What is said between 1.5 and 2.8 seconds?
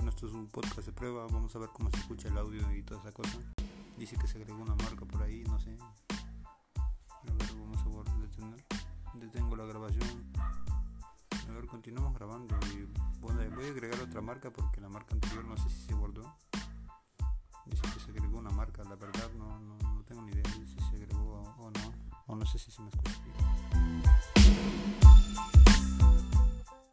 a ver cómo se escucha el audio